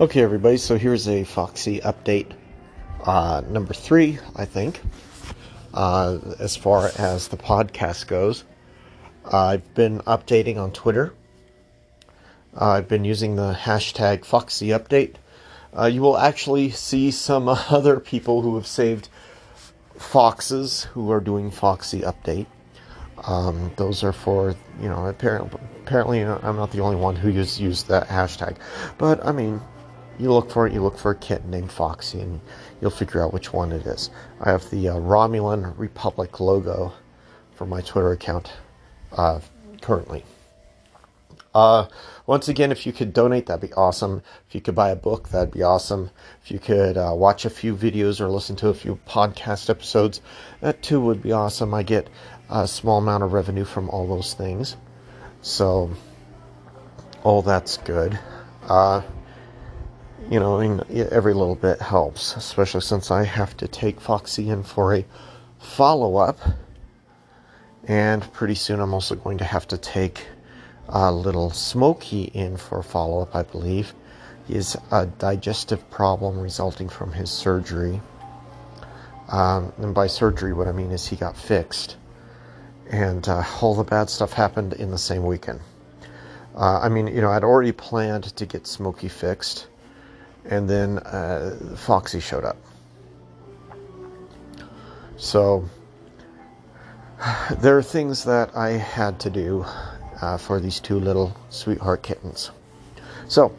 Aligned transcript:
Okay, 0.00 0.22
everybody, 0.22 0.58
so 0.58 0.78
here's 0.78 1.08
a 1.08 1.24
Foxy 1.24 1.80
update 1.80 2.30
uh, 3.04 3.42
number 3.48 3.74
three, 3.74 4.20
I 4.36 4.44
think, 4.44 4.80
uh, 5.74 6.18
as 6.38 6.54
far 6.54 6.92
as 6.96 7.26
the 7.26 7.36
podcast 7.36 8.06
goes. 8.06 8.44
I've 9.24 9.74
been 9.74 9.98
updating 10.02 10.56
on 10.56 10.70
Twitter. 10.70 11.14
Uh, 12.54 12.74
I've 12.74 12.86
been 12.86 13.04
using 13.04 13.34
the 13.34 13.58
hashtag 13.60 14.24
Foxy 14.24 14.68
Update. 14.68 15.16
Uh, 15.76 15.86
you 15.86 16.00
will 16.00 16.16
actually 16.16 16.70
see 16.70 17.10
some 17.10 17.48
other 17.48 17.98
people 17.98 18.42
who 18.42 18.54
have 18.54 18.68
saved 18.68 19.08
foxes 19.96 20.84
who 20.84 21.10
are 21.10 21.20
doing 21.20 21.50
Foxy 21.50 22.02
Update. 22.02 22.46
Um, 23.24 23.72
those 23.74 24.04
are 24.04 24.12
for, 24.12 24.54
you 24.80 24.88
know, 24.88 25.06
apparently, 25.06 25.60
apparently 25.82 26.22
I'm 26.22 26.54
not 26.54 26.70
the 26.70 26.82
only 26.82 26.94
one 26.94 27.16
who 27.16 27.30
used, 27.30 27.58
used 27.58 27.88
that 27.88 28.06
hashtag. 28.06 28.58
But, 28.96 29.26
I 29.26 29.32
mean, 29.32 29.60
you 30.18 30.32
look 30.32 30.50
for 30.50 30.66
it, 30.66 30.72
you 30.72 30.82
look 30.82 30.98
for 30.98 31.12
a 31.12 31.14
kitten 31.14 31.50
named 31.50 31.70
Foxy, 31.70 32.20
and 32.20 32.40
you'll 32.80 32.90
figure 32.90 33.22
out 33.22 33.32
which 33.32 33.52
one 33.52 33.72
it 33.72 33.86
is. 33.86 34.10
I 34.40 34.50
have 34.50 34.68
the 34.70 34.88
uh, 34.88 34.94
Romulan 34.94 35.78
Republic 35.78 36.40
logo 36.40 36.92
for 37.54 37.66
my 37.66 37.80
Twitter 37.80 38.12
account 38.12 38.52
uh, 39.12 39.40
currently. 39.80 40.24
Uh, 41.54 41.88
once 42.26 42.48
again, 42.48 42.70
if 42.70 42.86
you 42.86 42.92
could 42.92 43.12
donate, 43.12 43.46
that'd 43.46 43.68
be 43.68 43.74
awesome. 43.74 44.22
If 44.48 44.54
you 44.54 44.60
could 44.60 44.74
buy 44.74 44.90
a 44.90 44.96
book, 44.96 45.30
that'd 45.30 45.52
be 45.52 45.62
awesome. 45.62 46.10
If 46.44 46.50
you 46.50 46.58
could 46.58 46.96
uh, 46.96 47.12
watch 47.14 47.44
a 47.44 47.50
few 47.50 47.74
videos 47.74 48.20
or 48.20 48.28
listen 48.28 48.54
to 48.56 48.68
a 48.68 48.74
few 48.74 48.98
podcast 49.08 49.70
episodes, 49.70 50.20
that 50.60 50.82
too 50.82 51.00
would 51.00 51.22
be 51.22 51.32
awesome. 51.32 51.72
I 51.72 51.82
get 51.82 52.08
a 52.50 52.68
small 52.68 52.98
amount 52.98 53.22
of 53.22 53.32
revenue 53.32 53.64
from 53.64 53.88
all 53.90 54.06
those 54.06 54.34
things. 54.34 54.76
So, 55.40 55.90
all 57.24 57.42
that's 57.42 57.78
good. 57.78 58.18
Uh, 58.68 59.02
you 60.30 60.38
know, 60.38 60.60
every 60.60 61.32
little 61.32 61.54
bit 61.54 61.80
helps, 61.80 62.36
especially 62.36 62.82
since 62.82 63.10
I 63.10 63.24
have 63.24 63.56
to 63.58 63.68
take 63.68 64.00
Foxy 64.00 64.50
in 64.50 64.62
for 64.62 64.94
a 64.94 65.04
follow 65.58 66.16
up. 66.16 66.38
And 67.86 68.30
pretty 68.32 68.54
soon 68.54 68.80
I'm 68.80 68.92
also 68.92 69.14
going 69.14 69.38
to 69.38 69.44
have 69.44 69.66
to 69.68 69.78
take 69.78 70.26
a 70.88 71.10
little 71.10 71.50
Smokey 71.50 72.24
in 72.34 72.56
for 72.56 72.80
a 72.80 72.84
follow 72.84 73.22
up, 73.22 73.34
I 73.34 73.42
believe. 73.42 73.94
He 74.46 74.54
has 74.54 74.76
a 74.90 75.06
digestive 75.06 75.88
problem 75.90 76.38
resulting 76.38 76.88
from 76.88 77.12
his 77.12 77.30
surgery. 77.30 78.00
Um, 79.28 79.72
and 79.78 79.94
by 79.94 80.06
surgery, 80.06 80.52
what 80.52 80.68
I 80.68 80.72
mean 80.72 80.90
is 80.90 81.06
he 81.06 81.16
got 81.16 81.36
fixed. 81.36 81.96
And 82.90 83.26
uh, 83.28 83.44
all 83.60 83.74
the 83.74 83.84
bad 83.84 84.08
stuff 84.08 84.32
happened 84.32 84.74
in 84.74 84.90
the 84.90 84.98
same 84.98 85.24
weekend. 85.24 85.60
Uh, 86.54 86.80
I 86.80 86.88
mean, 86.88 87.06
you 87.06 87.20
know, 87.20 87.30
I'd 87.30 87.44
already 87.44 87.72
planned 87.72 88.24
to 88.36 88.46
get 88.46 88.66
Smokey 88.66 89.08
fixed, 89.08 89.66
and 90.48 90.68
then 90.68 90.98
uh, 90.98 91.56
Foxy 91.76 92.20
showed 92.20 92.44
up. 92.44 92.56
So, 95.16 95.68
there 97.58 97.76
are 97.76 97.82
things 97.82 98.24
that 98.24 98.56
I 98.56 98.70
had 98.70 99.20
to 99.20 99.30
do 99.30 99.64
uh, 100.20 100.38
for 100.38 100.58
these 100.60 100.80
two 100.80 100.98
little 100.98 101.36
sweetheart 101.50 102.02
kittens. 102.02 102.50
So, 103.28 103.56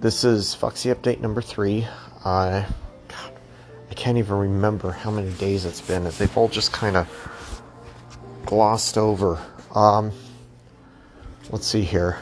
this 0.00 0.24
is 0.24 0.54
Foxy 0.54 0.90
Update 0.90 1.20
number 1.20 1.42
three. 1.42 1.86
Uh, 2.24 2.64
God, 3.08 3.32
I 3.90 3.94
can't 3.94 4.18
even 4.18 4.36
remember 4.36 4.90
how 4.90 5.10
many 5.10 5.30
days 5.34 5.64
it's 5.64 5.80
been. 5.80 6.04
They've 6.04 6.36
all 6.36 6.48
just 6.48 6.72
kind 6.72 6.96
of 6.96 7.62
glossed 8.46 8.96
over. 8.96 9.38
Um, 9.74 10.12
let's 11.50 11.66
see 11.66 11.82
here. 11.82 12.18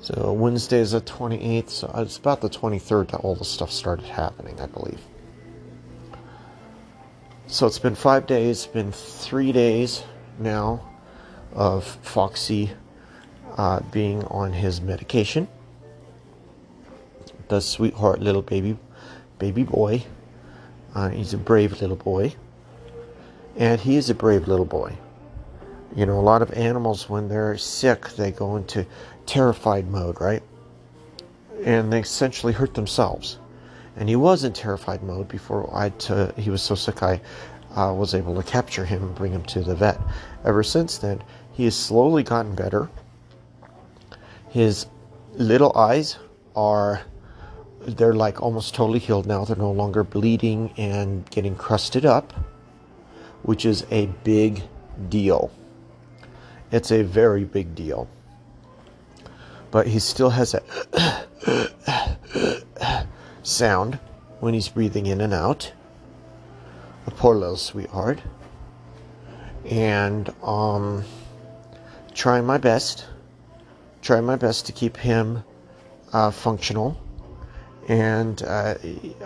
So 0.00 0.32
Wednesday 0.32 0.78
is 0.78 0.92
the 0.92 1.00
28th, 1.00 1.70
so 1.70 1.92
it's 1.96 2.16
about 2.16 2.40
the 2.40 2.48
23rd 2.48 3.10
that 3.10 3.18
all 3.18 3.34
the 3.34 3.44
stuff 3.44 3.72
started 3.72 4.06
happening, 4.06 4.60
I 4.60 4.66
believe. 4.66 5.00
So 7.48 7.66
it's 7.66 7.80
been 7.80 7.96
five 7.96 8.26
days, 8.26 8.66
been 8.66 8.92
three 8.92 9.50
days 9.52 10.04
now 10.38 10.88
of 11.52 11.84
Foxy 11.84 12.70
uh, 13.56 13.80
being 13.90 14.22
on 14.24 14.52
his 14.52 14.80
medication. 14.80 15.48
The 17.48 17.60
sweetheart 17.60 18.20
little 18.20 18.42
baby, 18.42 18.78
baby 19.38 19.64
boy. 19.64 20.04
Uh, 20.94 21.08
he's 21.08 21.34
a 21.34 21.38
brave 21.38 21.80
little 21.80 21.96
boy, 21.96 22.34
and 23.56 23.80
he 23.80 23.96
is 23.96 24.10
a 24.10 24.14
brave 24.14 24.46
little 24.46 24.64
boy. 24.64 24.96
You 25.96 26.06
know, 26.06 26.18
a 26.18 26.22
lot 26.22 26.42
of 26.42 26.52
animals, 26.52 27.08
when 27.08 27.28
they're 27.28 27.56
sick, 27.56 28.10
they 28.10 28.30
go 28.30 28.56
into 28.56 28.86
terrified 29.28 29.88
mode, 29.88 30.20
right? 30.20 30.42
And 31.62 31.92
they 31.92 32.00
essentially 32.00 32.52
hurt 32.52 32.74
themselves. 32.74 33.38
And 33.96 34.08
he 34.08 34.16
was 34.16 34.44
in 34.44 34.52
terrified 34.52 35.02
mode 35.02 35.28
before 35.28 35.70
I 35.72 35.90
t- 35.90 36.30
he 36.36 36.50
was 36.50 36.62
so 36.62 36.74
sick 36.74 37.02
I 37.02 37.20
uh, 37.76 37.92
was 37.92 38.14
able 38.14 38.34
to 38.36 38.42
capture 38.42 38.84
him 38.84 39.02
and 39.02 39.14
bring 39.14 39.32
him 39.32 39.44
to 39.44 39.60
the 39.60 39.74
vet. 39.74 40.00
Ever 40.44 40.62
since 40.62 40.98
then, 40.98 41.22
he 41.52 41.64
has 41.64 41.76
slowly 41.76 42.22
gotten 42.22 42.54
better. 42.54 42.88
His 44.48 44.86
little 45.34 45.76
eyes 45.76 46.16
are 46.56 47.02
they're 47.80 48.14
like 48.14 48.42
almost 48.42 48.74
totally 48.74 48.98
healed 48.98 49.26
now. 49.26 49.44
They're 49.44 49.56
no 49.56 49.70
longer 49.70 50.04
bleeding 50.04 50.72
and 50.76 51.28
getting 51.30 51.54
crusted 51.54 52.04
up, 52.04 52.32
which 53.42 53.64
is 53.64 53.86
a 53.90 54.06
big 54.24 54.62
deal. 55.08 55.50
It's 56.70 56.90
a 56.92 57.02
very 57.02 57.44
big 57.44 57.74
deal. 57.74 58.08
But 59.70 59.86
he 59.86 59.98
still 59.98 60.30
has 60.30 60.54
a 60.54 60.62
sound 63.42 63.98
when 64.40 64.54
he's 64.54 64.68
breathing 64.68 65.06
in 65.06 65.20
and 65.20 65.34
out. 65.34 65.72
A 67.06 67.10
poor 67.10 67.34
little 67.34 67.56
sweetheart. 67.56 68.20
And 69.64 70.32
um 70.42 71.04
trying 72.18 72.44
my 72.44 72.58
best, 72.58 73.06
trying 74.02 74.24
my 74.24 74.34
best 74.34 74.66
to 74.66 74.72
keep 74.72 74.96
him 74.96 75.44
uh, 76.12 76.32
functional. 76.32 77.00
And 77.86 78.42
uh, 78.42 78.74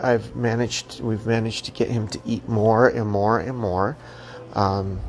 I've 0.00 0.36
managed, 0.36 1.00
we've 1.00 1.26
managed 1.26 1.64
to 1.64 1.70
get 1.72 1.88
him 1.88 2.06
to 2.08 2.20
eat 2.26 2.46
more 2.48 2.88
and 2.88 3.08
more 3.08 3.40
and 3.40 3.56
more. 3.56 3.96
Um, 4.52 5.00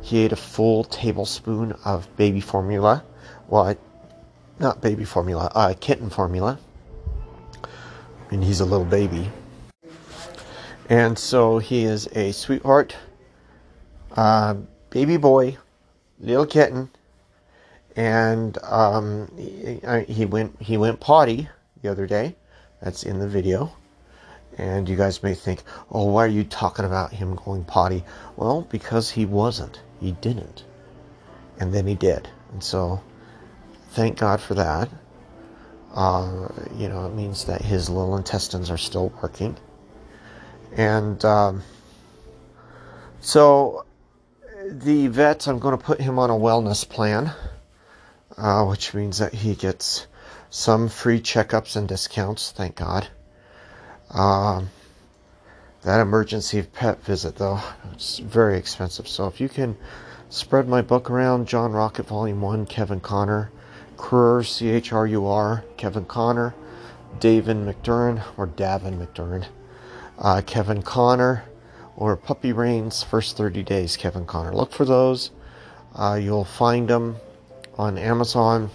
he 0.00 0.24
ate 0.24 0.32
a 0.32 0.36
full 0.36 0.84
tablespoon 0.84 1.72
of 1.84 2.08
baby 2.16 2.40
formula. 2.40 3.04
Well, 3.48 3.68
I, 3.68 3.76
not 4.58 4.80
baby 4.80 5.04
formula, 5.04 5.50
uh, 5.54 5.74
kitten 5.80 6.10
formula. 6.10 6.58
I 7.64 8.30
mean, 8.30 8.42
he's 8.42 8.60
a 8.60 8.64
little 8.64 8.86
baby. 8.86 9.30
And 10.88 11.18
so 11.18 11.58
he 11.58 11.84
is 11.84 12.08
a 12.14 12.32
sweetheart, 12.32 12.96
uh, 14.16 14.54
baby 14.90 15.16
boy, 15.16 15.56
little 16.20 16.46
kitten 16.46 16.90
and 17.96 18.58
um, 18.62 19.30
he, 19.36 19.80
he, 20.06 20.26
went 20.26 20.54
he 20.60 20.76
went 20.76 21.00
potty 21.00 21.48
the 21.82 21.90
other 21.90 22.06
day. 22.06 22.36
That's 22.82 23.02
in 23.02 23.18
the 23.18 23.26
video. 23.26 23.72
And 24.58 24.88
you 24.88 24.96
guys 24.96 25.22
may 25.22 25.34
think, 25.34 25.62
oh, 25.90 26.04
why 26.04 26.24
are 26.24 26.28
you 26.28 26.44
talking 26.44 26.84
about 26.84 27.12
him 27.12 27.36
going 27.44 27.64
potty? 27.64 28.04
Well, 28.36 28.62
because 28.70 29.10
he 29.10 29.26
wasn't. 29.26 29.80
He 30.00 30.12
didn't. 30.12 30.64
And 31.58 31.74
then 31.74 31.86
he 31.86 31.94
did. 31.94 32.28
And 32.52 32.62
so, 32.62 33.02
thank 33.96 34.18
God 34.18 34.40
for 34.40 34.54
that. 34.54 34.88
Uh, 35.94 36.48
you 36.76 36.88
know, 36.88 37.06
it 37.06 37.14
means 37.14 37.46
that 37.46 37.62
his 37.62 37.88
little 37.88 38.16
intestines 38.16 38.70
are 38.70 38.78
still 38.78 39.12
working. 39.22 39.56
And 40.72 41.24
um, 41.24 41.62
so, 43.20 43.86
the 44.70 45.08
vet, 45.08 45.48
I'm 45.48 45.58
going 45.58 45.76
to 45.76 45.82
put 45.82 46.00
him 46.00 46.18
on 46.18 46.30
a 46.30 46.34
wellness 46.34 46.88
plan 46.88 47.32
uh, 48.36 48.64
which 48.64 48.94
means 48.94 49.18
that 49.18 49.32
he 49.32 49.54
gets 49.54 50.06
some 50.50 50.88
free 50.88 51.20
checkups 51.20 51.76
and 51.76 51.88
discounts, 51.88 52.52
thank 52.52 52.76
God. 52.76 53.08
Um, 54.10 54.70
that 55.82 56.00
emergency 56.00 56.62
pet 56.62 57.02
visit, 57.02 57.36
though, 57.36 57.60
it's 57.92 58.18
very 58.18 58.58
expensive. 58.58 59.08
So 59.08 59.26
if 59.26 59.40
you 59.40 59.48
can 59.48 59.76
spread 60.28 60.68
my 60.68 60.82
book 60.82 61.10
around, 61.10 61.48
John 61.48 61.72
Rocket 61.72 62.06
Volume 62.06 62.40
1, 62.40 62.66
Kevin 62.66 63.00
Conner, 63.00 63.50
Chrur, 63.96 64.42
C 64.42 64.68
H 64.68 64.92
R 64.92 65.06
U 65.06 65.26
R, 65.26 65.64
Kevin 65.76 66.04
Conner, 66.04 66.54
Davin 67.18 67.64
McDurran, 67.64 68.22
or 68.36 68.46
Davin 68.46 68.98
McDurran, 68.98 69.46
uh, 70.18 70.42
Kevin 70.46 70.82
Conner, 70.82 71.44
or 71.96 72.16
Puppy 72.16 72.52
Rain's 72.52 73.02
First 73.02 73.36
30 73.36 73.62
Days, 73.62 73.96
Kevin 73.96 74.26
Conner. 74.26 74.52
Look 74.52 74.72
for 74.72 74.84
those. 74.84 75.30
Uh, 75.94 76.18
you'll 76.20 76.44
find 76.44 76.88
them 76.88 77.16
on 77.78 77.96
Amazon. 77.96 78.70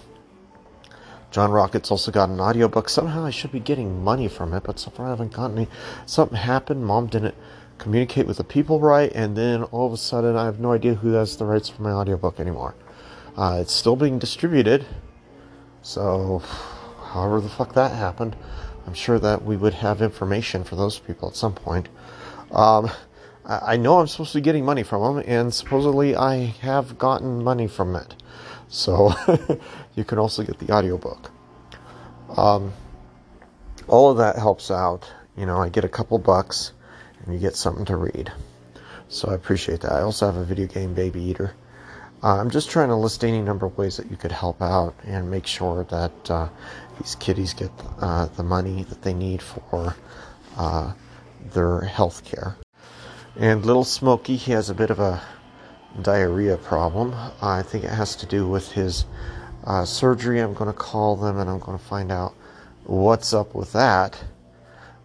John 1.29 1.51
Rocket's 1.51 1.91
also 1.91 2.11
got 2.11 2.29
an 2.29 2.41
audiobook. 2.41 2.89
Somehow 2.89 3.23
I 3.25 3.29
should 3.29 3.51
be 3.51 3.59
getting 3.59 4.03
money 4.03 4.27
from 4.27 4.53
it, 4.53 4.63
but 4.63 4.79
so 4.79 4.91
far 4.91 5.07
I 5.07 5.09
haven't 5.11 5.33
gotten 5.33 5.57
any. 5.57 5.67
Something 6.05 6.37
happened. 6.37 6.85
Mom 6.85 7.07
didn't 7.07 7.35
communicate 7.77 8.27
with 8.27 8.37
the 8.37 8.43
people 8.43 8.79
right, 8.79 9.11
and 9.15 9.37
then 9.37 9.63
all 9.63 9.87
of 9.87 9.93
a 9.93 9.97
sudden 9.97 10.35
I 10.35 10.45
have 10.45 10.59
no 10.59 10.73
idea 10.73 10.95
who 10.95 11.13
has 11.13 11.37
the 11.37 11.45
rights 11.45 11.69
for 11.69 11.81
my 11.83 11.91
audiobook 11.91 12.39
anymore. 12.39 12.75
Uh, 13.37 13.59
it's 13.61 13.73
still 13.73 13.95
being 13.95 14.19
distributed, 14.19 14.85
so 15.81 16.41
however 17.11 17.41
the 17.41 17.49
fuck 17.49 17.73
that 17.73 17.91
happened. 17.91 18.35
I'm 18.87 18.93
sure 18.93 19.19
that 19.19 19.43
we 19.43 19.57
would 19.57 19.75
have 19.75 20.01
information 20.01 20.63
for 20.63 20.75
those 20.75 20.97
people 20.97 21.29
at 21.29 21.35
some 21.35 21.53
point. 21.53 21.87
Um, 22.51 22.89
I 23.45 23.77
know 23.77 23.99
I'm 23.99 24.07
supposed 24.07 24.31
to 24.33 24.37
be 24.37 24.41
getting 24.41 24.65
money 24.65 24.83
from 24.83 25.01
them, 25.01 25.23
and 25.27 25.53
supposedly 25.53 26.15
I 26.15 26.45
have 26.61 26.97
gotten 26.97 27.43
money 27.43 27.67
from 27.67 27.95
it. 27.95 28.15
So 28.69 29.13
you 29.95 30.03
can 30.03 30.19
also 30.19 30.43
get 30.43 30.59
the 30.59 30.71
audiobook. 30.73 31.31
Um, 32.35 32.73
all 33.87 34.11
of 34.11 34.17
that 34.17 34.37
helps 34.37 34.71
out. 34.71 35.11
You 35.35 35.45
know, 35.45 35.57
I 35.57 35.69
get 35.69 35.83
a 35.83 35.89
couple 35.89 36.17
bucks, 36.19 36.73
and 37.23 37.33
you 37.33 37.39
get 37.39 37.55
something 37.55 37.85
to 37.85 37.95
read. 37.95 38.31
So 39.09 39.29
I 39.29 39.35
appreciate 39.35 39.81
that. 39.81 39.91
I 39.91 40.01
also 40.01 40.25
have 40.25 40.37
a 40.37 40.45
video 40.45 40.67
game 40.67 40.93
baby 40.93 41.21
eater. 41.21 41.53
Uh, 42.23 42.37
I'm 42.37 42.51
just 42.51 42.69
trying 42.69 42.89
to 42.89 42.95
list 42.95 43.23
any 43.23 43.41
number 43.41 43.65
of 43.65 43.77
ways 43.77 43.97
that 43.97 44.11
you 44.11 44.17
could 44.17 44.31
help 44.31 44.61
out 44.61 44.93
and 45.05 45.31
make 45.31 45.47
sure 45.47 45.83
that 45.85 46.31
uh, 46.31 46.49
these 46.99 47.15
kiddies 47.15 47.53
get 47.53 47.71
uh, 47.99 48.27
the 48.27 48.43
money 48.43 48.83
that 48.83 49.01
they 49.01 49.13
need 49.13 49.41
for 49.41 49.95
uh, 50.57 50.93
their 51.53 51.81
health 51.81 52.23
care. 52.23 52.57
And 53.35 53.65
little 53.65 53.83
Smokey, 53.83 54.35
he 54.35 54.51
has 54.51 54.69
a 54.69 54.75
bit 54.75 54.91
of 54.91 54.99
a 54.99 55.21
diarrhea 56.01 56.57
problem. 56.57 57.15
I 57.41 57.63
think 57.63 57.85
it 57.85 57.89
has 57.89 58.15
to 58.17 58.25
do 58.27 58.47
with 58.47 58.71
his 58.71 59.05
uh, 59.63 59.85
surgery. 59.85 60.39
I'm 60.39 60.53
going 60.53 60.71
to 60.71 60.77
call 60.77 61.15
them 61.15 61.39
and 61.39 61.49
I'm 61.49 61.59
going 61.59 61.77
to 61.77 61.83
find 61.83 62.11
out 62.11 62.33
what's 62.85 63.33
up 63.33 63.55
with 63.55 63.73
that. 63.73 64.23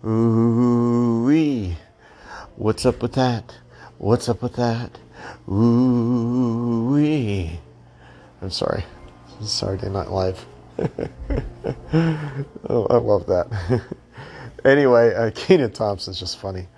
Ooh 0.04 1.24
wee. 1.26 1.76
What's 2.54 2.86
up 2.86 3.02
with 3.02 3.14
that? 3.14 3.56
What's 3.98 4.28
up 4.28 4.42
with 4.42 4.54
that? 4.56 4.98
Ooh. 5.48 6.05
I'm 8.46 8.52
sorry. 8.52 8.84
Saturday 9.40 9.88
Night 9.88 10.08
Live. 10.08 10.46
oh, 10.78 10.86
I 12.88 12.96
love 12.96 13.26
that. 13.26 13.82
anyway, 14.64 15.12
uh, 15.12 15.32
Kenan 15.34 15.72
Thompson's 15.72 16.20
just 16.20 16.38
funny. 16.38 16.68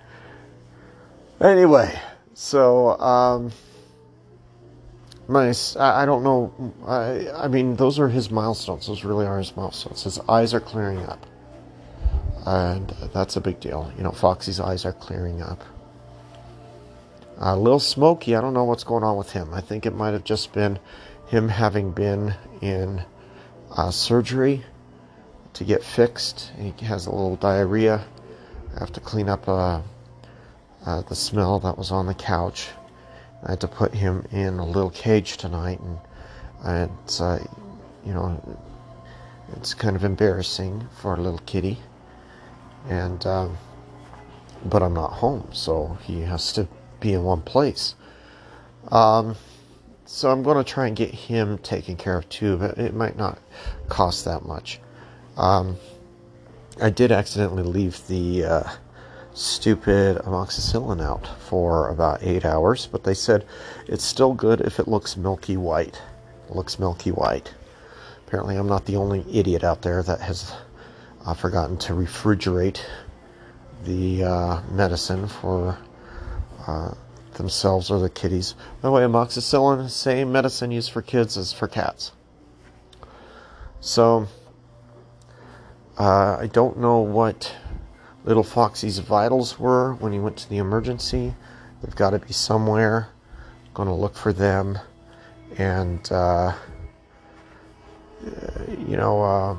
Anyway, 1.39 1.93
so 2.33 2.99
um, 2.99 3.51
my 5.27 5.53
I, 5.77 6.07
don't 6.07 6.23
know. 6.23 6.73
I 6.87 7.43
I 7.43 7.47
mean, 7.47 7.75
those 7.75 7.99
are 7.99 8.09
his 8.09 8.31
milestones. 8.31 8.87
Those 8.87 9.03
really 9.03 9.27
are 9.27 9.37
his 9.37 9.55
milestones. 9.55 10.01
His 10.01 10.17
eyes 10.27 10.55
are 10.55 10.59
clearing 10.59 11.05
up, 11.05 11.23
and 12.47 12.89
that's 13.13 13.35
a 13.35 13.41
big 13.41 13.59
deal. 13.59 13.93
You 13.95 14.01
know, 14.01 14.11
Foxy's 14.11 14.59
eyes 14.59 14.85
are 14.85 14.93
clearing 14.93 15.43
up. 15.43 15.63
Uh, 17.39 17.55
Lil 17.55 17.79
Smokey, 17.79 18.35
I 18.35 18.41
don't 18.41 18.55
know 18.55 18.63
what's 18.63 18.83
going 18.83 19.03
on 19.03 19.17
with 19.17 19.33
him. 19.33 19.53
I 19.53 19.61
think 19.61 19.85
it 19.85 19.93
might 19.93 20.13
have 20.13 20.23
just 20.23 20.51
been 20.51 20.79
him 21.29 21.47
having 21.47 21.91
been 21.91 22.33
in 22.61 23.03
uh, 23.71 23.91
surgery 23.91 24.65
to 25.53 25.63
get 25.63 25.83
fixed. 25.83 26.51
He 26.57 26.73
has 26.85 27.05
a 27.05 27.11
little 27.11 27.35
diarrhea. 27.35 28.03
I 28.75 28.79
have 28.79 28.91
to 28.93 28.99
clean 28.99 29.29
up 29.29 29.47
uh, 29.47 29.81
uh, 30.85 31.01
the 31.03 31.15
smell 31.15 31.59
that 31.59 31.77
was 31.77 31.91
on 31.91 32.07
the 32.07 32.15
couch. 32.15 32.69
I 33.45 33.51
had 33.51 33.61
to 33.61 33.67
put 33.67 33.93
him 33.93 34.25
in 34.31 34.59
a 34.59 34.65
little 34.65 34.89
cage 34.89 35.37
tonight, 35.37 35.79
and 36.63 36.91
it's 37.03 37.21
uh, 37.21 37.45
you 38.05 38.13
know 38.13 38.57
it's 39.55 39.73
kind 39.73 39.95
of 39.95 40.03
embarrassing 40.03 40.87
for 41.01 41.13
a 41.13 41.21
little 41.21 41.39
kitty. 41.45 41.77
And 42.89 43.25
um, 43.27 43.57
but 44.65 44.81
I'm 44.81 44.93
not 44.93 45.13
home, 45.13 45.47
so 45.53 45.97
he 46.03 46.21
has 46.21 46.51
to 46.53 46.67
be 46.99 47.13
in 47.13 47.23
one 47.23 47.41
place. 47.41 47.95
Um, 48.91 49.35
so 50.11 50.31
I'm 50.31 50.41
going 50.41 50.57
to 50.57 50.63
try 50.63 50.87
and 50.87 50.95
get 50.95 51.13
him 51.13 51.59
taken 51.59 51.95
care 51.95 52.17
of 52.17 52.27
too, 52.29 52.57
but 52.57 52.79
it 52.79 52.95
might 52.95 53.15
not 53.15 53.37
cost 53.89 54.25
that 54.25 54.43
much. 54.43 54.79
Um, 55.37 55.77
I 56.81 56.89
did 56.89 57.11
accidentally 57.11 57.61
leave 57.61 58.07
the 58.07 58.43
uh, 58.43 58.63
stupid 59.35 60.17
amoxicillin 60.17 60.99
out 60.99 61.27
for 61.39 61.89
about 61.89 62.23
eight 62.23 62.43
hours, 62.43 62.87
but 62.87 63.03
they 63.03 63.13
said 63.13 63.45
it's 63.85 64.03
still 64.03 64.33
good 64.33 64.61
if 64.61 64.79
it 64.79 64.87
looks 64.87 65.15
milky 65.15 65.57
white. 65.57 66.01
It 66.49 66.55
looks 66.55 66.79
milky 66.79 67.11
white. 67.11 67.53
Apparently, 68.25 68.55
I'm 68.55 68.67
not 68.67 68.85
the 68.85 68.95
only 68.95 69.23
idiot 69.31 69.63
out 69.63 69.83
there 69.83 70.01
that 70.01 70.21
has 70.21 70.51
uh, 71.23 71.35
forgotten 71.35 71.77
to 71.77 71.93
refrigerate 71.93 72.81
the 73.85 74.23
uh, 74.23 74.61
medicine 74.71 75.27
for 75.27 75.77
uh, 76.65 76.95
themselves 77.33 77.89
or 77.91 77.99
the 77.99 78.09
kitties. 78.09 78.53
By 78.81 78.89
the 78.89 78.91
way, 78.91 79.01
amoxicillin, 79.03 79.89
same 79.89 80.31
medicine 80.31 80.71
used 80.71 80.91
for 80.91 81.01
kids 81.01 81.37
as 81.37 81.53
for 81.53 81.67
cats. 81.67 82.11
So, 83.81 84.27
uh, 85.97 86.37
I 86.39 86.47
don't 86.47 86.77
know 86.79 86.99
what 86.99 87.53
little 88.25 88.43
Foxy's 88.43 88.99
vitals 88.99 89.57
were 89.57 89.93
when 89.95 90.11
he 90.11 90.19
went 90.19 90.37
to 90.37 90.49
the 90.49 90.57
emergency. 90.57 91.33
They've 91.81 91.95
got 91.95 92.11
to 92.11 92.19
be 92.19 92.33
somewhere. 92.33 93.09
I'm 93.65 93.73
going 93.73 93.87
to 93.87 93.93
look 93.93 94.15
for 94.15 94.33
them. 94.33 94.77
And, 95.57 96.09
uh, 96.11 96.53
you 98.87 98.97
know, 98.97 99.23
uh, 99.23 99.55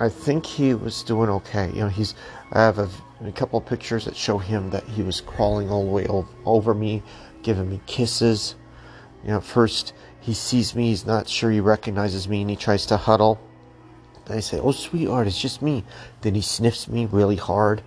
I 0.00 0.08
think 0.08 0.46
he 0.46 0.74
was 0.74 1.02
doing 1.02 1.28
okay. 1.28 1.68
You 1.68 1.80
know, 1.80 1.88
he's. 1.88 2.14
I 2.52 2.60
have 2.60 2.78
a, 2.78 2.88
a 3.24 3.32
couple 3.32 3.60
pictures 3.60 4.04
that 4.04 4.16
show 4.16 4.38
him 4.38 4.70
that 4.70 4.84
he 4.84 5.02
was 5.02 5.20
crawling 5.20 5.70
all 5.70 5.84
the 5.84 5.90
way 5.90 6.06
over 6.44 6.72
me, 6.72 7.02
giving 7.42 7.68
me 7.68 7.80
kisses. 7.86 8.54
You 9.24 9.30
know, 9.30 9.40
first 9.40 9.92
he 10.20 10.34
sees 10.34 10.74
me, 10.74 10.90
he's 10.90 11.04
not 11.04 11.28
sure 11.28 11.50
he 11.50 11.60
recognizes 11.60 12.28
me, 12.28 12.42
and 12.42 12.50
he 12.50 12.56
tries 12.56 12.86
to 12.86 12.96
huddle. 12.96 13.40
Then 14.26 14.36
I 14.36 14.40
say, 14.40 14.60
"Oh, 14.60 14.70
sweetheart, 14.70 15.26
it's 15.26 15.40
just 15.40 15.62
me." 15.62 15.84
Then 16.20 16.34
he 16.36 16.42
sniffs 16.42 16.86
me 16.86 17.06
really 17.06 17.36
hard, 17.36 17.82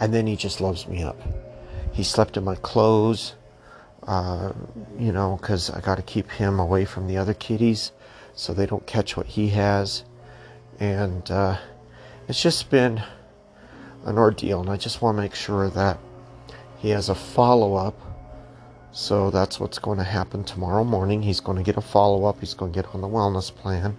and 0.00 0.14
then 0.14 0.26
he 0.26 0.36
just 0.36 0.60
loves 0.60 0.88
me 0.88 1.02
up. 1.02 1.20
He 1.92 2.02
slept 2.02 2.38
in 2.38 2.44
my 2.44 2.54
clothes, 2.54 3.34
uh, 4.06 4.52
you 4.98 5.12
know, 5.12 5.36
because 5.38 5.68
I 5.68 5.80
got 5.82 5.96
to 5.96 6.02
keep 6.02 6.30
him 6.30 6.58
away 6.58 6.86
from 6.86 7.08
the 7.08 7.18
other 7.18 7.34
kitties, 7.34 7.92
so 8.34 8.54
they 8.54 8.64
don't 8.64 8.86
catch 8.86 9.18
what 9.18 9.26
he 9.26 9.50
has 9.50 10.04
and 10.82 11.30
uh, 11.30 11.56
it's 12.26 12.42
just 12.42 12.68
been 12.68 13.00
an 14.04 14.18
ordeal. 14.18 14.60
And 14.60 14.68
I 14.68 14.76
just 14.76 15.00
want 15.00 15.16
to 15.16 15.22
make 15.22 15.36
sure 15.36 15.70
that 15.70 16.00
he 16.78 16.90
has 16.90 17.08
a 17.08 17.14
follow 17.14 17.76
up. 17.76 17.96
So 18.90 19.30
that's 19.30 19.60
what's 19.60 19.78
going 19.78 19.98
to 19.98 20.04
happen 20.04 20.42
tomorrow 20.42 20.82
morning. 20.82 21.22
He's 21.22 21.38
going 21.38 21.56
to 21.56 21.62
get 21.62 21.76
a 21.76 21.80
follow 21.80 22.24
up. 22.24 22.40
He's 22.40 22.54
going 22.54 22.72
to 22.72 22.82
get 22.82 22.92
on 22.96 23.00
the 23.00 23.06
wellness 23.06 23.54
plan, 23.54 23.96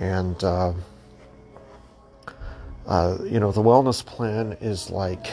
and 0.00 0.42
uh, 0.44 0.72
uh, 2.86 3.18
you 3.24 3.40
know 3.40 3.52
the 3.52 3.62
wellness 3.62 4.04
plan 4.04 4.58
is 4.60 4.90
like 4.90 5.32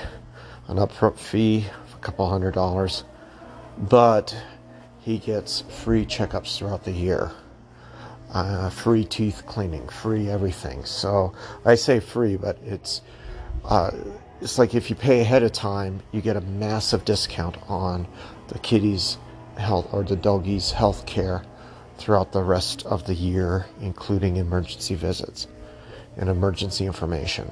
an 0.69 0.77
upfront 0.77 1.17
fee 1.17 1.65
of 1.87 1.95
a 1.95 1.97
couple 1.97 2.29
hundred 2.29 2.53
dollars, 2.53 3.03
but 3.77 4.33
he 5.01 5.17
gets 5.17 5.61
free 5.61 6.05
checkups 6.05 6.57
throughout 6.57 6.85
the 6.85 6.93
year 6.93 7.33
uh, 8.33 8.69
free 8.69 9.03
teeth 9.03 9.43
cleaning, 9.45 9.87
free 9.87 10.29
everything. 10.29 10.85
So 10.85 11.33
I 11.65 11.75
say 11.75 11.99
free, 11.99 12.37
but 12.37 12.57
it's 12.63 13.01
uh, 13.65 13.91
it's 14.41 14.57
like 14.57 14.75
if 14.75 14.89
you 14.89 14.95
pay 14.95 15.21
ahead 15.21 15.43
of 15.43 15.51
time, 15.51 16.01
you 16.11 16.21
get 16.21 16.37
a 16.37 16.41
massive 16.41 17.05
discount 17.05 17.57
on 17.69 18.07
the 18.47 18.59
kitty's 18.59 19.17
health 19.57 19.93
or 19.93 20.03
the 20.03 20.15
doggy's 20.15 20.71
health 20.71 21.05
care 21.05 21.43
throughout 21.97 22.31
the 22.31 22.41
rest 22.41 22.85
of 22.85 23.05
the 23.05 23.13
year, 23.13 23.65
including 23.81 24.37
emergency 24.37 24.95
visits 24.95 25.47
and 26.15 26.29
emergency 26.29 26.85
information. 26.85 27.51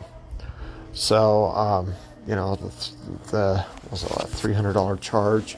So 0.93 1.48
um, 1.48 1.93
you 2.27 2.36
know 2.36 2.55
the, 2.55 3.31
the 3.31 3.65
was 3.91 4.03
a 4.03 4.07
$300 4.07 5.00
charge 5.01 5.57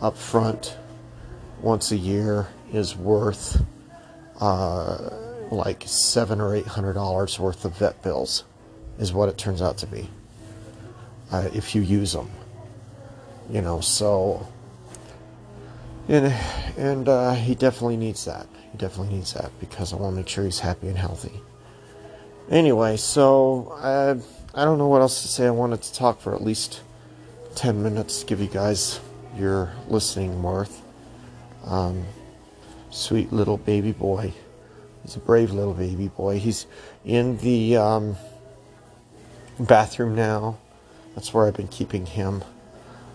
up 0.00 0.16
front 0.16 0.76
once 1.60 1.90
a 1.90 1.96
year 1.96 2.46
is 2.72 2.94
worth 2.94 3.62
uh, 4.38 5.10
like 5.50 5.84
seven 5.86 6.40
or 6.40 6.54
eight 6.54 6.66
hundred 6.66 6.94
dollars 6.94 7.38
worth 7.38 7.64
of 7.64 7.76
vet 7.76 8.02
bills, 8.02 8.44
is 8.98 9.12
what 9.12 9.28
it 9.28 9.38
turns 9.38 9.62
out 9.62 9.78
to 9.78 9.86
be. 9.86 10.08
Uh, 11.30 11.48
if 11.52 11.74
you 11.74 11.82
use 11.82 12.12
them, 12.12 12.30
you 13.50 13.60
know. 13.60 13.80
So, 13.80 14.46
and 16.08 16.26
and 16.76 17.08
uh, 17.08 17.34
he 17.34 17.54
definitely 17.54 17.96
needs 17.96 18.24
that. 18.24 18.46
He 18.72 18.78
definitely 18.78 19.14
needs 19.16 19.34
that 19.34 19.50
because 19.60 19.92
I 19.92 19.96
want 19.96 20.12
to 20.12 20.16
make 20.16 20.28
sure 20.28 20.44
he's 20.44 20.60
happy 20.60 20.88
and 20.88 20.96
healthy. 20.96 21.40
Anyway, 22.50 22.96
so 22.96 23.74
I 23.82 24.10
I 24.58 24.64
don't 24.64 24.78
know 24.78 24.88
what 24.88 25.02
else 25.02 25.22
to 25.22 25.28
say. 25.28 25.46
I 25.46 25.50
wanted 25.50 25.82
to 25.82 25.92
talk 25.94 26.20
for 26.20 26.34
at 26.34 26.42
least 26.42 26.80
ten 27.54 27.82
minutes, 27.82 28.20
to 28.20 28.26
give 28.26 28.40
you 28.40 28.46
guys 28.46 29.00
your 29.36 29.72
listening 29.88 30.42
worth. 30.42 30.82
Um, 31.64 32.04
sweet 32.90 33.32
little 33.32 33.56
baby 33.56 33.92
boy. 33.92 34.32
He's 35.02 35.16
a 35.16 35.20
brave 35.20 35.50
little 35.52 35.74
baby 35.74 36.08
boy. 36.08 36.38
He's 36.38 36.66
in 37.04 37.36
the 37.38 37.76
um, 37.76 38.16
bathroom 39.58 40.14
now. 40.14 40.58
That's 41.14 41.32
where 41.32 41.46
I've 41.46 41.54
been 41.56 41.68
keeping 41.68 42.06
him 42.06 42.42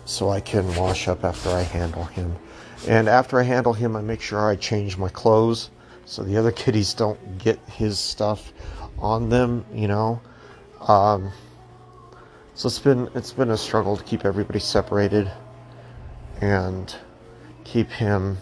so 0.06 0.30
I 0.30 0.42
can 0.42 0.76
wash 0.76 1.08
up 1.08 1.24
after 1.24 1.50
I 1.50 1.62
handle 1.62 2.04
him. 2.06 2.36
And 2.88 3.08
after 3.08 3.40
I 3.40 3.44
handle 3.44 3.74
him, 3.74 3.96
I 3.96 4.02
make 4.02 4.22
sure 4.22 4.50
I 4.50 4.56
change 4.56 4.98
my 4.98 5.10
clothes 5.10 5.70
so 6.06 6.24
the 6.24 6.38
other 6.38 6.52
kitties 6.52 6.94
don't 6.94 7.38
get 7.38 7.60
his 7.70 7.98
stuff 7.98 8.52
on 9.00 9.30
them, 9.30 9.66
you 9.74 9.88
know. 9.88 10.22
Um, 10.82 11.32
so 12.56 12.68
it's 12.68 12.80
been 12.80 13.10
it's 13.16 13.32
been 13.32 13.52
a 13.52 13.58
struggle 13.58 13.96
to 13.98 14.04
keep 14.04 14.26
everybody 14.26 14.60
separated 14.60 15.32
and 16.42 16.94
keep 17.64 17.90
him 17.90 18.38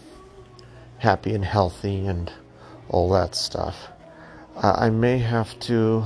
happy 1.01 1.33
and 1.33 1.43
healthy 1.43 2.05
and 2.05 2.31
all 2.87 3.09
that 3.09 3.33
stuff. 3.33 3.87
Uh, 4.55 4.75
I 4.77 4.91
may 4.91 5.17
have 5.17 5.59
to 5.61 6.05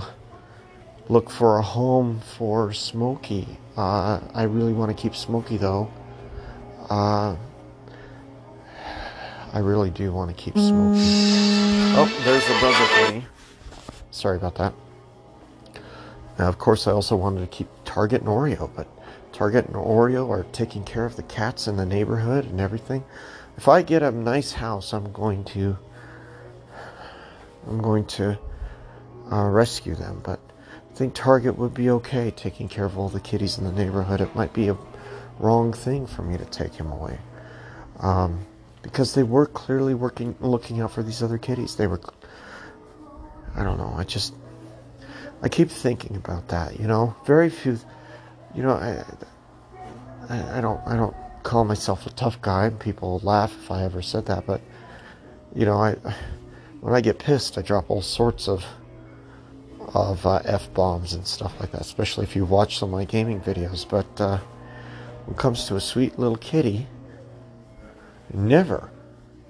look 1.09 1.29
for 1.29 1.57
a 1.57 1.61
home 1.61 2.21
for 2.21 2.71
Smokey. 2.71 3.45
Uh, 3.75 4.21
I 4.33 4.43
really 4.43 4.71
want 4.71 4.95
to 4.95 5.01
keep 5.01 5.13
Smokey 5.13 5.57
though. 5.57 5.91
Uh, 6.89 7.35
I 9.51 9.59
really 9.59 9.89
do 9.89 10.13
want 10.13 10.29
to 10.29 10.41
keep 10.41 10.53
Smokey. 10.53 11.01
Oh, 11.97 12.21
there's 12.23 12.47
the 12.47 12.53
buzzer 12.61 12.85
for 12.85 13.11
me. 13.11 13.25
Sorry 14.11 14.37
about 14.37 14.55
that. 14.55 14.73
Now, 16.39 16.47
of 16.47 16.57
course, 16.57 16.87
I 16.87 16.91
also 16.91 17.17
wanted 17.17 17.41
to 17.41 17.47
keep 17.47 17.67
Target 17.83 18.21
and 18.21 18.29
Oreo, 18.29 18.69
but 18.73 18.87
Target 19.33 19.65
and 19.65 19.75
Oreo 19.75 20.29
are 20.29 20.43
taking 20.53 20.85
care 20.85 21.05
of 21.05 21.17
the 21.17 21.23
cats 21.23 21.67
in 21.67 21.75
the 21.75 21.85
neighborhood 21.85 22.45
and 22.45 22.61
everything. 22.61 23.03
If 23.57 23.67
I 23.67 23.81
get 23.81 24.03
a 24.03 24.11
nice 24.11 24.51
house, 24.51 24.93
I'm 24.93 25.11
going 25.11 25.43
to 25.45 25.77
I'm 27.67 27.81
going 27.81 28.05
to 28.05 28.37
uh, 29.31 29.43
rescue 29.45 29.95
them. 29.95 30.21
But 30.23 30.39
I 30.91 30.95
think 30.95 31.13
Target 31.13 31.57
would 31.57 31.73
be 31.73 31.89
okay 31.89 32.31
taking 32.31 32.69
care 32.69 32.85
of 32.85 32.97
all 32.97 33.09
the 33.09 33.19
kitties 33.19 33.57
in 33.57 33.63
the 33.63 33.71
neighborhood. 33.71 34.21
It 34.21 34.35
might 34.35 34.53
be 34.53 34.67
a 34.69 34.77
wrong 35.39 35.73
thing 35.73 36.07
for 36.07 36.21
me 36.21 36.37
to 36.37 36.45
take 36.45 36.75
him 36.75 36.91
away. 36.91 37.17
Um, 37.99 38.45
because 38.81 39.15
they 39.15 39.23
were 39.23 39.47
clearly 39.47 39.95
working, 39.95 40.35
looking 40.39 40.79
out 40.79 40.91
for 40.91 41.01
these 41.01 41.23
other 41.23 41.39
kitties. 41.39 41.75
They 41.75 41.87
were, 41.87 41.99
I 43.55 43.63
don't 43.63 43.79
know, 43.79 43.93
I 43.97 44.03
just, 44.03 44.35
I 45.41 45.49
keep 45.49 45.71
thinking 45.71 46.15
about 46.15 46.49
that, 46.49 46.79
you 46.79 46.85
know? 46.85 47.15
Very 47.25 47.49
few, 47.49 47.79
you 48.53 48.61
know, 48.61 48.73
I, 48.73 49.03
I, 50.29 50.59
I 50.59 50.61
don't, 50.61 50.79
I 50.85 50.95
don't 50.95 51.15
call 51.45 51.63
myself 51.63 52.05
a 52.05 52.09
tough 52.09 52.41
guy. 52.41 52.69
People 52.71 53.21
laugh 53.23 53.53
if 53.63 53.71
I 53.71 53.83
ever 53.83 54.01
said 54.01 54.25
that, 54.25 54.45
but, 54.45 54.61
you 55.53 55.65
know, 55.65 55.77
I, 55.77 55.95
when 56.81 56.93
I 56.93 57.01
get 57.01 57.19
pissed, 57.19 57.57
I 57.57 57.61
drop 57.61 57.89
all 57.89 58.01
sorts 58.01 58.49
of 58.49 58.65
of 59.93 60.25
uh, 60.25 60.41
f 60.45 60.73
bombs 60.73 61.13
and 61.13 61.27
stuff 61.27 61.53
like 61.59 61.71
that. 61.71 61.81
Especially 61.81 62.23
if 62.23 62.35
you 62.35 62.43
watch 62.43 62.79
some 62.79 62.89
of 62.89 62.93
my 62.93 63.05
gaming 63.05 63.39
videos. 63.39 63.87
But 63.87 64.19
uh, 64.19 64.39
when 65.25 65.35
it 65.35 65.39
comes 65.39 65.65
to 65.65 65.75
a 65.75 65.79
sweet 65.79 66.17
little 66.17 66.37
kitty, 66.37 66.87
never, 68.33 68.89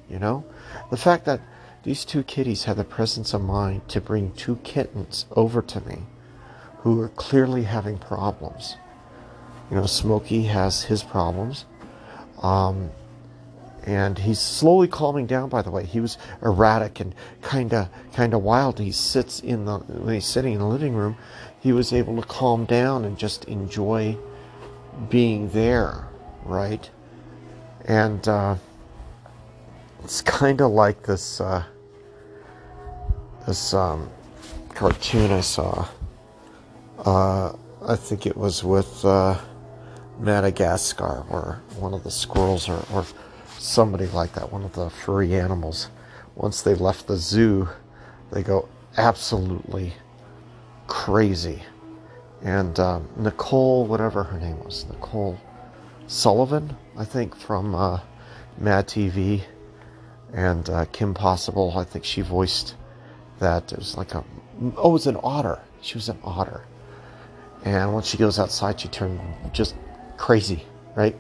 you 0.10 0.20
know, 0.20 0.44
the 0.92 0.98
fact 0.98 1.24
that 1.26 1.40
these 1.84 2.04
two 2.04 2.24
kitties 2.24 2.66
had 2.66 2.76
the 2.76 2.84
presence 2.84 3.34
of 3.34 3.42
mind 3.42 3.88
to 3.88 4.02
bring 4.02 4.34
two 4.34 4.58
kittens 4.58 5.26
over 5.32 5.62
to 5.62 5.80
me, 5.88 6.00
who 6.80 7.00
are 7.00 7.10
clearly 7.10 7.64
having 7.64 7.98
problems. 7.98 8.76
You 9.72 9.78
know, 9.78 9.86
Smokey 9.86 10.44
has 10.44 10.84
his 10.84 11.02
problems. 11.02 11.66
Um, 12.42 12.92
and 13.86 14.18
he's 14.18 14.40
slowly 14.40 14.88
calming 14.88 15.28
down 15.28 15.50
by 15.50 15.62
the 15.62 15.72
way. 15.72 15.86
He 15.86 16.00
was 16.00 16.18
erratic 16.42 17.00
and 17.00 17.14
kind 17.42 17.74
of 17.74 17.90
kind 18.14 18.34
of 18.34 18.42
wild. 18.42 18.80
He 18.80 18.92
sits 18.92 19.40
in 19.40 19.66
the 19.66 19.78
when 19.78 20.16
he's 20.16 20.26
sitting 20.26 20.54
in 20.54 20.60
the 20.60 20.68
living 20.68 20.96
room 20.96 21.18
he 21.60 21.72
was 21.72 21.92
able 21.94 22.16
to 22.22 22.28
calm 22.28 22.66
down 22.66 23.06
and 23.06 23.18
just 23.18 23.46
enjoy 23.46 24.18
being 25.10 25.50
there 25.50 26.08
right? 26.46 26.90
And 27.86 28.28
uh, 28.28 28.56
it's 30.04 30.22
kind 30.22 30.62
of 30.62 30.72
like 30.72 31.04
this 31.04 31.42
uh, 31.42 31.64
this 33.46 33.74
um, 33.74 34.10
cartoon 34.74 35.32
i 35.32 35.40
saw 35.40 35.88
uh, 37.06 37.54
i 37.88 37.96
think 37.96 38.26
it 38.26 38.36
was 38.36 38.64
with 38.64 39.06
uh, 39.06 39.40
madagascar 40.20 41.26
where 41.28 41.62
one 41.78 41.94
of 41.94 42.04
the 42.04 42.12
squirrels 42.12 42.70
or, 42.70 42.84
or 42.94 43.06
somebody 43.58 44.08
like 44.08 44.34
that, 44.34 44.52
one 44.52 44.64
of 44.64 44.74
the 44.74 44.90
furry 44.90 45.36
animals, 45.36 45.90
once 46.36 46.62
they 46.62 46.76
left 46.76 47.08
the 47.08 47.18
zoo, 47.18 47.68
they 48.32 48.44
go 48.44 48.68
absolutely 48.98 49.94
crazy. 50.88 51.62
And 52.42 52.80
um, 52.80 53.10
Nicole, 53.18 53.86
whatever 53.86 54.24
her 54.24 54.40
name 54.40 54.64
was, 54.64 54.86
Nicole 54.86 55.40
Sullivan, 56.08 56.76
I 56.98 57.06
think, 57.06 57.36
from 57.36 57.74
uh, 57.74 58.02
Mad 58.58 58.88
TV, 58.88 59.42
and 60.34 60.70
uh, 60.70 60.86
Kim 60.92 61.14
Possible, 61.14 61.74
I 61.76 61.84
think 61.84 62.06
she 62.06 62.22
voiced 62.22 62.76
that. 63.40 63.72
It 63.72 63.80
was 63.80 63.98
like 63.98 64.14
a, 64.14 64.24
oh, 64.78 64.90
it 64.90 64.94
was 64.94 65.08
an 65.08 65.18
otter. 65.24 65.60
She 65.82 65.96
was 65.96 66.10
an 66.10 66.20
otter. 66.24 66.66
And 67.64 67.94
once 67.94 68.08
she 68.08 68.18
goes 68.18 68.38
outside, 68.38 68.80
she 68.80 68.88
turned 68.90 69.20
just 69.54 69.76
crazy, 70.18 70.64
right? 70.96 71.16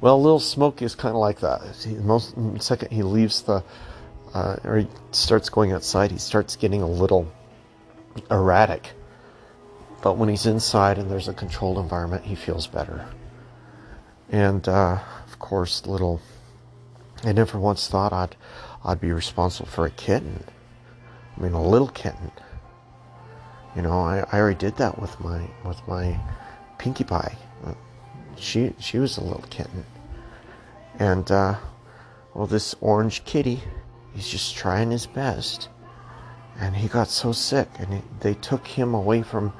Well, 0.00 0.20
Little 0.20 0.40
Smokey 0.40 0.84
is 0.84 0.94
kind 0.94 1.14
of 1.14 1.20
like 1.20 1.40
that. 1.40 1.76
He, 1.76 1.94
most 1.94 2.34
second 2.60 2.90
he 2.90 3.02
leaves 3.02 3.42
the, 3.42 3.62
uh, 4.34 4.56
or 4.64 4.78
he 4.78 4.88
starts 5.12 5.48
going 5.48 5.72
outside, 5.72 6.10
he 6.10 6.18
starts 6.18 6.56
getting 6.56 6.82
a 6.82 6.88
little 6.88 7.30
erratic. 8.30 8.90
But 10.02 10.16
when 10.16 10.28
he's 10.28 10.46
inside 10.46 10.98
and 10.98 11.08
there's 11.08 11.28
a 11.28 11.34
controlled 11.34 11.78
environment, 11.78 12.24
he 12.24 12.34
feels 12.34 12.66
better. 12.66 13.06
And 14.30 14.66
uh, 14.68 14.98
of 15.26 15.38
course, 15.38 15.86
little. 15.86 16.20
I 17.24 17.30
never 17.30 17.58
once 17.60 17.86
thought 17.86 18.12
I'd 18.12 18.34
I'd 18.84 19.00
be 19.00 19.12
responsible 19.12 19.68
for 19.68 19.86
a 19.86 19.90
kitten. 19.90 20.42
I 21.36 21.40
mean, 21.40 21.52
a 21.52 21.62
little 21.62 21.88
kitten. 21.88 22.32
You 23.76 23.82
know, 23.82 24.00
I, 24.00 24.24
I 24.32 24.40
already 24.40 24.58
did 24.58 24.76
that 24.78 24.98
with 24.98 25.18
my 25.20 25.48
with 25.64 25.80
my 25.86 26.18
Pinkie 26.82 27.04
Pie. 27.04 27.36
She 28.34 28.74
she 28.80 28.98
was 28.98 29.16
a 29.16 29.20
little 29.20 29.44
kitten. 29.50 29.86
And, 30.98 31.30
uh, 31.30 31.54
well, 32.34 32.48
this 32.48 32.74
orange 32.80 33.24
kitty, 33.24 33.60
he's 34.12 34.28
just 34.28 34.56
trying 34.56 34.90
his 34.90 35.06
best. 35.06 35.68
And 36.58 36.74
he 36.74 36.88
got 36.88 37.08
so 37.08 37.30
sick, 37.30 37.68
and 37.78 37.94
it, 37.94 38.02
they 38.20 38.34
took 38.34 38.66
him 38.66 38.94
away 38.94 39.22
from 39.22 39.52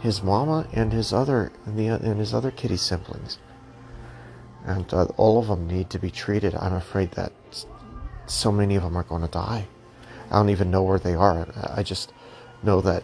his 0.00 0.22
mama 0.22 0.68
and 0.74 0.92
his 0.92 1.14
other 1.14 1.50
and, 1.64 1.78
the, 1.78 1.88
and 1.88 2.20
his 2.20 2.34
other 2.34 2.50
kitty 2.50 2.76
siblings. 2.76 3.38
And 4.66 4.92
uh, 4.92 5.06
all 5.16 5.38
of 5.38 5.46
them 5.46 5.66
need 5.66 5.88
to 5.90 5.98
be 5.98 6.10
treated. 6.10 6.54
I'm 6.54 6.74
afraid 6.74 7.12
that 7.12 7.32
so 8.26 8.52
many 8.52 8.76
of 8.76 8.82
them 8.82 8.98
are 8.98 9.02
going 9.02 9.22
to 9.22 9.28
die. 9.28 9.66
I 10.30 10.34
don't 10.34 10.50
even 10.50 10.70
know 10.70 10.82
where 10.82 10.98
they 10.98 11.14
are. 11.14 11.48
I 11.74 11.82
just 11.82 12.12
know 12.62 12.82
that 12.82 13.02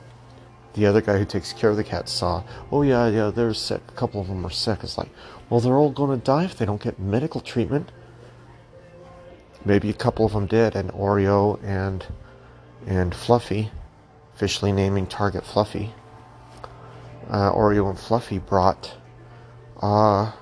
the 0.74 0.86
other 0.86 1.00
guy 1.00 1.18
who 1.18 1.24
takes 1.24 1.52
care 1.52 1.70
of 1.70 1.76
the 1.76 1.84
cats 1.84 2.12
saw, 2.12 2.42
oh 2.70 2.82
yeah, 2.82 3.08
yeah, 3.08 3.30
they're 3.30 3.54
sick. 3.54 3.82
A 3.88 3.92
couple 3.92 4.20
of 4.20 4.28
them 4.28 4.44
are 4.46 4.50
sick. 4.50 4.80
It's 4.82 4.96
like, 4.96 5.10
well, 5.50 5.60
they're 5.60 5.76
all 5.76 5.90
going 5.90 6.18
to 6.18 6.24
die 6.24 6.44
if 6.44 6.56
they 6.56 6.64
don't 6.64 6.82
get 6.82 6.98
medical 6.98 7.40
treatment. 7.40 7.90
Maybe 9.64 9.90
a 9.90 9.94
couple 9.94 10.24
of 10.24 10.32
them 10.32 10.46
did, 10.46 10.74
and 10.74 10.90
Oreo 10.90 11.62
and 11.62 12.04
and 12.86 13.14
Fluffy, 13.14 13.70
officially 14.34 14.72
naming 14.72 15.06
Target 15.06 15.44
Fluffy. 15.44 15.92
Uh, 17.28 17.52
Oreo 17.52 17.88
and 17.88 17.98
Fluffy 17.98 18.38
brought 18.38 18.96
uh, 19.80 20.32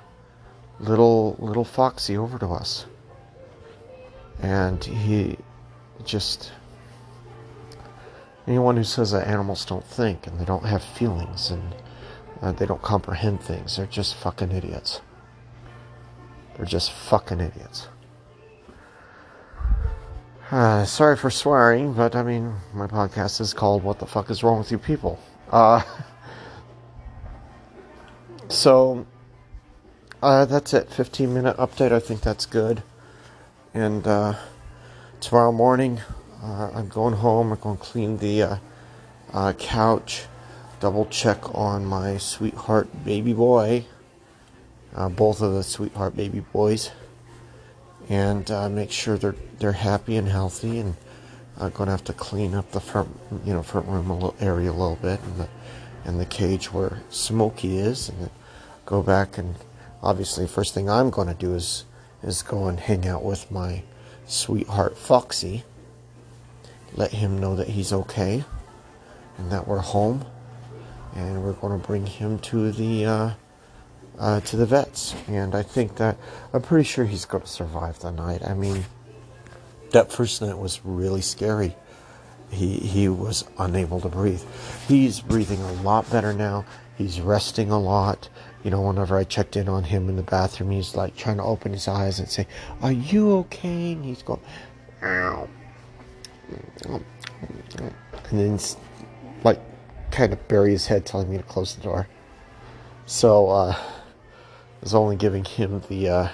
little 0.79 1.37
little 1.39 1.65
Foxy 1.65 2.17
over 2.17 2.39
to 2.39 2.47
us, 2.47 2.87
and 4.41 4.83
he 4.83 5.37
just 6.05 6.53
anyone 8.47 8.77
who 8.77 8.85
says 8.85 9.13
that 9.13 9.27
animals 9.27 9.65
don't 9.65 9.85
think 9.85 10.27
and 10.27 10.39
they 10.39 10.45
don't 10.45 10.65
have 10.65 10.83
feelings 10.83 11.51
and 11.51 11.75
uh, 12.43 12.53
they 12.53 12.67
don't 12.67 12.83
comprehend 12.83 13.41
things, 13.41 13.77
they're 13.77 13.87
just 13.87 14.15
fucking 14.15 14.51
idiots. 14.51 15.01
They're 16.57 16.67
just 16.67 16.93
fucking 16.93 17.41
idiots. 17.41 17.89
Uh, 20.51 20.85
sorry 20.85 21.17
for 21.17 21.31
swearing, 21.31 21.93
but 21.93 22.17
I 22.17 22.23
mean, 22.25 22.55
my 22.75 22.87
podcast 22.87 23.41
is 23.41 23.55
called 23.55 23.85
What 23.85 24.01
the 24.01 24.07
Fuck 24.07 24.31
is 24.31 24.43
Wrong 24.43 24.59
with 24.59 24.73
You 24.73 24.79
People? 24.79 25.21
Uh, 25.51 25.83
so, 28.49 29.07
uh, 30.23 30.45
that's 30.47 30.75
it. 30.75 30.91
15 30.91 31.33
minute 31.33 31.57
update. 31.57 31.93
I 31.93 32.01
think 32.01 32.23
that's 32.23 32.47
good. 32.47 32.83
And 33.73 34.07
uh, 34.07 34.35
tomorrow 35.21 35.53
morning, 35.53 36.01
uh, 36.43 36.71
I'm 36.75 36.89
going 36.89 37.15
home. 37.15 37.53
I'm 37.53 37.59
going 37.59 37.77
to 37.77 37.83
clean 37.83 38.17
the 38.19 38.43
uh, 38.43 38.57
uh, 39.33 39.53
couch, 39.55 40.25
double 40.81 41.07
check 41.07 41.55
on 41.55 41.85
my 41.85 42.17
sweetheart 42.17 43.05
baby 43.05 43.33
boy, 43.33 43.85
uh, 44.95 45.09
both 45.09 45.43
of 45.43 45.53
the 45.53 45.63
sweetheart 45.63 46.17
baby 46.17 46.41
boys, 46.41 46.91
and 48.09 48.51
uh, 48.51 48.69
make 48.69 48.91
sure 48.91 49.19
they're 49.19 49.37
they're 49.59 49.73
happy 49.73 50.17
and 50.17 50.29
healthy. 50.29 50.79
And 50.79 50.97
I'm 51.59 51.71
going 51.71 51.89
to 51.89 51.93
have 51.93 52.05
to 52.05 52.15
clean 52.15 52.55
up 52.55 52.71
the 52.71 52.81
front, 52.81 53.11
you 53.45 53.53
know, 53.53 53.63
front 53.63 53.89
room 53.89 54.09
a 54.09 54.15
little 54.15 54.37
area 54.41 54.71
a 54.71 54.73
little 54.73 54.97
bit, 54.97 55.21
and 55.21 55.41
the 55.41 55.49
and 56.05 56.19
the 56.19 56.27
cage 56.27 56.73
where 56.73 57.03
Smokey 57.11 57.77
is, 57.77 58.09
and 58.09 58.31
go 58.87 59.03
back 59.03 59.37
and 59.37 59.57
obviously 60.03 60.47
first 60.47 60.73
thing 60.73 60.89
I'm 60.89 61.11
going 61.11 61.29
to 61.29 61.35
do 61.35 61.55
is 61.55 61.85
is 62.23 62.43
go 62.43 62.67
and 62.67 62.81
hang 62.81 63.07
out 63.07 63.23
with 63.23 63.51
my 63.51 63.83
sweetheart 64.27 64.97
Foxy 64.97 65.65
let 66.95 67.13
him 67.13 67.39
know 67.39 67.57
that 67.57 67.69
he's 67.69 67.93
okay. 67.93 68.45
and 69.39 69.51
that 69.51 69.67
we're 69.67 69.79
home, 69.79 70.25
and 71.15 71.43
we're 71.43 71.55
going 71.55 71.79
to 71.81 71.87
bring 71.87 72.07
him 72.07 72.39
to 72.41 72.71
the 72.73 73.07
uh, 73.07 73.31
uh, 74.19 74.41
to 74.41 74.57
the 74.57 74.67
vets. 74.67 75.15
And 75.29 75.55
I 75.55 75.63
think 75.63 75.97
that 75.97 76.19
I'm 76.53 76.63
pretty 76.63 76.85
sure 76.85 77.05
he's 77.07 77.25
going 77.25 77.43
to 77.43 77.49
survive 77.49 77.99
the 78.01 78.11
night. 78.11 78.43
I 78.45 78.55
mean, 78.55 78.85
that 79.91 80.13
first 80.13 80.43
night 80.43 80.59
was 80.59 80.81
really 80.85 81.23
scary. 81.23 81.75
He 82.51 82.75
he 82.79 83.09
was 83.09 83.45
unable 83.59 84.01
to 84.01 84.09
breathe. 84.09 84.43
He's 84.89 85.21
breathing 85.21 85.61
a 85.61 85.73
lot 85.83 86.11
better 86.11 86.33
now. 86.33 86.65
He's 86.99 87.21
resting 87.21 87.71
a 87.71 87.79
lot. 87.79 88.29
You 88.63 88.71
know, 88.71 88.83
whenever 88.83 89.17
I 89.17 89.25
checked 89.25 89.57
in 89.57 89.69
on 89.69 89.85
him 89.85 90.11
in 90.11 90.17
the 90.17 90.23
bathroom, 90.23 90.71
he's 90.71 90.95
like 90.95 91.17
trying 91.17 91.39
to 91.39 91.45
open 91.45 91.73
his 91.73 91.89
eyes 91.89 92.19
and 92.19 92.29
say, 92.29 92.47
"Are 92.83 92.93
you 92.93 93.33
okay?" 93.39 93.93
And 93.93 94.05
he's 94.05 94.23
going, 94.23 94.41
"Ow." 95.03 95.49
And 96.85 98.39
then 98.39 98.59
like 99.45 99.61
kind 100.11 100.33
of 100.33 100.49
bury 100.49 100.73
his 100.73 100.87
head 100.87 101.07
telling 101.07 101.31
me 101.31 101.37
to 101.37 101.43
close 101.43 101.75
the 101.75 101.83
door. 101.83 102.09
So 103.07 103.49
uh 103.49 103.77
I 103.77 104.83
was 104.83 104.95
only 104.95 105.17
giving 105.17 105.45
him 105.45 105.83
the 105.89 106.09
uh 106.09 106.29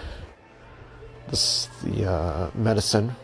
the, 1.28 1.68
the 1.82 2.10
uh, 2.10 2.50
medicine 2.54 3.14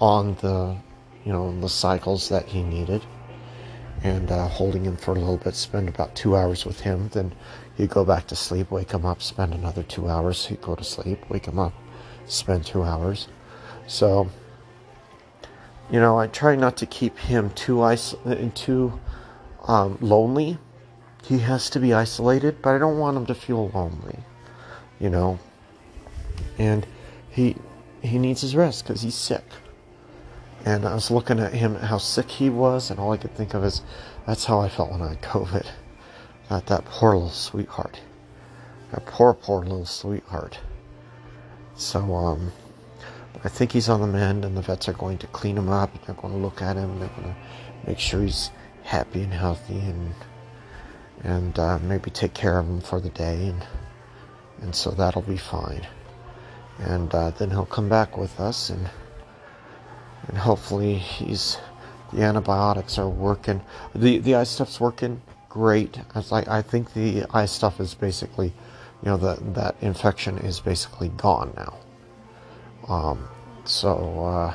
on 0.00 0.34
the 0.36 0.76
you 1.24 1.32
know 1.32 1.60
the 1.60 1.68
cycles 1.68 2.28
that 2.28 2.46
he 2.46 2.62
needed. 2.62 3.02
And 4.04 4.30
uh, 4.30 4.46
holding 4.46 4.84
him 4.84 4.96
for 4.96 5.10
a 5.10 5.18
little 5.18 5.38
bit 5.38 5.56
spend 5.56 5.88
about 5.88 6.14
two 6.14 6.36
hours 6.36 6.64
with 6.64 6.78
him. 6.78 7.08
Then 7.12 7.34
he'd 7.76 7.90
go 7.90 8.04
back 8.04 8.28
to 8.28 8.36
sleep 8.36 8.70
wake 8.70 8.92
him 8.92 9.04
up 9.04 9.22
spend 9.22 9.52
another 9.52 9.82
two 9.82 10.08
hours 10.08 10.46
he'd 10.46 10.62
go 10.62 10.76
to 10.76 10.84
sleep 10.84 11.18
wake 11.28 11.46
him 11.46 11.58
up 11.58 11.74
spend 12.26 12.64
two 12.64 12.82
hours. 12.82 13.28
So 13.86 14.30
you 15.90 16.00
know 16.00 16.18
i 16.18 16.26
try 16.26 16.54
not 16.54 16.76
to 16.76 16.86
keep 16.86 17.16
him 17.18 17.50
too 17.50 17.82
isolated 17.82 18.54
too 18.54 18.98
um, 19.66 19.98
lonely 20.00 20.58
he 21.24 21.38
has 21.38 21.68
to 21.70 21.78
be 21.80 21.92
isolated 21.92 22.60
but 22.62 22.74
i 22.74 22.78
don't 22.78 22.98
want 22.98 23.16
him 23.16 23.26
to 23.26 23.34
feel 23.34 23.68
lonely 23.70 24.18
you 24.98 25.10
know 25.10 25.38
and 26.58 26.86
he 27.30 27.56
he 28.02 28.18
needs 28.18 28.40
his 28.40 28.54
rest 28.54 28.84
because 28.84 29.02
he's 29.02 29.14
sick 29.14 29.44
and 30.64 30.84
I 30.84 30.94
was 30.94 31.10
looking 31.10 31.38
at 31.38 31.54
him, 31.54 31.76
how 31.76 31.98
sick 31.98 32.28
he 32.28 32.50
was, 32.50 32.90
and 32.90 32.98
all 32.98 33.12
I 33.12 33.16
could 33.16 33.34
think 33.34 33.54
of 33.54 33.64
is, 33.64 33.82
that's 34.26 34.44
how 34.44 34.60
I 34.60 34.68
felt 34.68 34.90
when 34.90 35.00
I 35.02 35.10
had 35.10 35.22
COVID. 35.22 35.66
That 36.48 36.66
that 36.66 36.84
poor 36.84 37.14
little 37.14 37.30
sweetheart. 37.30 38.00
That 38.90 39.06
poor, 39.06 39.34
poor 39.34 39.62
little 39.62 39.86
sweetheart. 39.86 40.58
So, 41.74 42.14
um, 42.14 42.52
I 43.44 43.48
think 43.48 43.72
he's 43.72 43.88
on 43.88 44.00
the 44.00 44.06
mend, 44.06 44.44
and 44.44 44.56
the 44.56 44.62
vets 44.62 44.88
are 44.88 44.94
going 44.94 45.18
to 45.18 45.26
clean 45.28 45.56
him 45.56 45.68
up. 45.68 45.90
They're 46.04 46.14
going 46.14 46.34
to 46.34 46.40
look 46.40 46.60
at 46.60 46.76
him. 46.76 46.98
They're 46.98 47.08
going 47.08 47.34
to 47.34 47.36
make 47.86 47.98
sure 47.98 48.22
he's 48.22 48.50
happy 48.82 49.22
and 49.22 49.32
healthy, 49.32 49.78
and 49.78 50.14
and 51.22 51.58
uh, 51.58 51.78
maybe 51.80 52.10
take 52.10 52.34
care 52.34 52.58
of 52.58 52.66
him 52.66 52.80
for 52.80 53.00
the 53.00 53.10
day, 53.10 53.48
and 53.48 53.66
and 54.62 54.74
so 54.74 54.90
that'll 54.90 55.22
be 55.22 55.36
fine. 55.36 55.86
And 56.78 57.14
uh, 57.14 57.30
then 57.30 57.50
he'll 57.50 57.66
come 57.66 57.88
back 57.88 58.16
with 58.16 58.40
us, 58.40 58.70
and 58.70 58.90
and 60.26 60.36
hopefully 60.36 60.96
he's 60.96 61.58
the 62.12 62.22
antibiotics 62.22 62.98
are 62.98 63.08
working. 63.08 63.60
The 63.94 64.18
the 64.18 64.34
eye 64.34 64.44
stuff's 64.44 64.80
working 64.80 65.22
great. 65.48 65.98
Like 66.30 66.48
I 66.48 66.62
think 66.62 66.92
the 66.94 67.24
eye 67.32 67.46
stuff 67.46 67.80
is 67.80 67.94
basically, 67.94 68.48
you 69.02 69.10
know, 69.10 69.16
that 69.16 69.54
that 69.54 69.76
infection 69.80 70.38
is 70.38 70.60
basically 70.60 71.08
gone 71.10 71.52
now. 71.56 71.78
Um, 72.88 73.28
so 73.64 74.24
uh, 74.24 74.54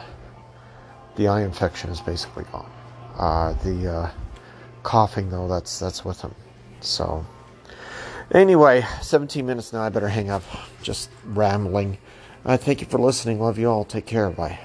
the 1.16 1.28
eye 1.28 1.42
infection 1.42 1.90
is 1.90 2.02
basically 2.02 2.46
gone. 2.52 2.72
Uh, 3.18 3.54
the 3.64 3.92
uh, 3.92 4.12
coughing 4.82 5.30
though, 5.30 5.48
that's 5.48 5.80
that's 5.80 6.04
with 6.04 6.22
him. 6.22 6.34
So 6.82 7.26
anyway, 8.32 8.86
17 9.02 9.46
minutes 9.46 9.72
now. 9.74 9.82
I 9.82 9.90
better 9.90 10.10
hang 10.10 10.30
up. 10.30 10.44
Just 10.82 11.10
rambling. 11.26 11.98
Uh, 12.46 12.58
thank 12.58 12.82
you 12.82 12.88
for 12.88 12.98
listening. 12.98 13.40
Love 13.40 13.58
you 13.58 13.70
all. 13.70 13.86
Take 13.86 14.06
care. 14.06 14.30
Bye. 14.30 14.60